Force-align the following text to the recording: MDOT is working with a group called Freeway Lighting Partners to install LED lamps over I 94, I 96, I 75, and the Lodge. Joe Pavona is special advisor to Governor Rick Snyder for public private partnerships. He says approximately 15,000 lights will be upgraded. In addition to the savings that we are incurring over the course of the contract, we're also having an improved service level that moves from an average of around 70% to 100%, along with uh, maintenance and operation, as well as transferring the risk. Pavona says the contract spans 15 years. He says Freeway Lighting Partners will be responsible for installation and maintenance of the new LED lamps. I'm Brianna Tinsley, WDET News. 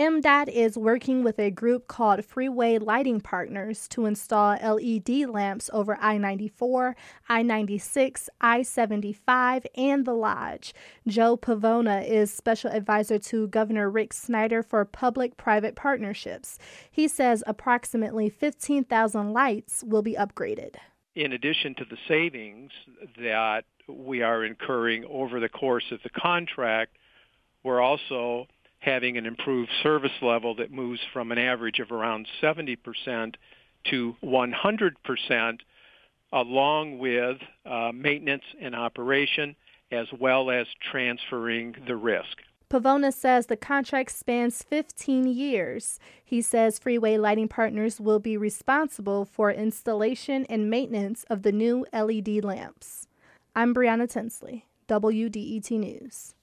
MDOT 0.00 0.48
is 0.48 0.78
working 0.78 1.22
with 1.22 1.38
a 1.38 1.50
group 1.50 1.86
called 1.86 2.24
Freeway 2.24 2.78
Lighting 2.78 3.20
Partners 3.20 3.86
to 3.88 4.06
install 4.06 4.54
LED 4.54 5.28
lamps 5.28 5.68
over 5.74 5.98
I 6.00 6.16
94, 6.16 6.96
I 7.28 7.42
96, 7.42 8.30
I 8.40 8.62
75, 8.62 9.66
and 9.74 10.06
the 10.06 10.14
Lodge. 10.14 10.72
Joe 11.06 11.36
Pavona 11.36 12.02
is 12.08 12.32
special 12.32 12.70
advisor 12.70 13.18
to 13.18 13.48
Governor 13.48 13.90
Rick 13.90 14.14
Snyder 14.14 14.62
for 14.62 14.82
public 14.86 15.36
private 15.36 15.76
partnerships. 15.76 16.58
He 16.90 17.06
says 17.06 17.44
approximately 17.46 18.30
15,000 18.30 19.34
lights 19.34 19.84
will 19.86 20.00
be 20.00 20.14
upgraded. 20.14 20.76
In 21.14 21.34
addition 21.34 21.74
to 21.74 21.84
the 21.84 21.98
savings 22.08 22.70
that 23.18 23.64
we 23.86 24.22
are 24.22 24.46
incurring 24.46 25.04
over 25.10 25.40
the 25.40 25.50
course 25.50 25.92
of 25.92 26.02
the 26.02 26.08
contract, 26.08 26.96
we're 27.62 27.82
also 27.82 28.46
having 28.80 29.16
an 29.16 29.26
improved 29.26 29.70
service 29.82 30.22
level 30.22 30.54
that 30.56 30.72
moves 30.72 31.00
from 31.12 31.30
an 31.32 31.38
average 31.38 31.78
of 31.78 31.92
around 31.92 32.26
70% 32.42 33.34
to 33.90 34.16
100%, 34.22 35.58
along 36.32 36.98
with 36.98 37.38
uh, 37.64 37.92
maintenance 37.94 38.44
and 38.60 38.74
operation, 38.74 39.54
as 39.92 40.06
well 40.18 40.50
as 40.50 40.66
transferring 40.90 41.74
the 41.86 41.96
risk. 41.96 42.38
Pavona 42.70 43.12
says 43.12 43.46
the 43.46 43.56
contract 43.56 44.12
spans 44.12 44.62
15 44.62 45.26
years. 45.26 45.98
He 46.24 46.40
says 46.40 46.78
Freeway 46.78 47.16
Lighting 47.16 47.48
Partners 47.48 48.00
will 48.00 48.20
be 48.20 48.36
responsible 48.36 49.24
for 49.24 49.50
installation 49.50 50.46
and 50.48 50.70
maintenance 50.70 51.24
of 51.28 51.42
the 51.42 51.50
new 51.50 51.84
LED 51.92 52.44
lamps. 52.44 53.08
I'm 53.56 53.74
Brianna 53.74 54.08
Tinsley, 54.08 54.66
WDET 54.88 55.70
News. 55.72 56.34